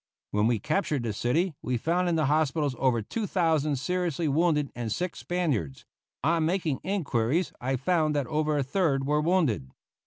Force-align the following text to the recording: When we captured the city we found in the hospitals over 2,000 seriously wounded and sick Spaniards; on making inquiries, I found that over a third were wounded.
When 0.31 0.47
we 0.47 0.57
captured 0.57 1.03
the 1.03 1.13
city 1.13 1.53
we 1.61 1.77
found 1.77 2.09
in 2.09 2.15
the 2.15 2.25
hospitals 2.25 2.75
over 2.79 3.03
2,000 3.03 3.75
seriously 3.75 4.27
wounded 4.27 4.71
and 4.73 4.91
sick 4.91 5.15
Spaniards; 5.15 5.85
on 6.23 6.43
making 6.43 6.79
inquiries, 6.81 7.53
I 7.61 7.75
found 7.75 8.15
that 8.15 8.25
over 8.25 8.57
a 8.57 8.63
third 8.63 9.05
were 9.05 9.21
wounded. 9.21 9.69